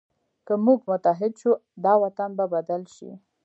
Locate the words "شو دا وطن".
1.41-2.29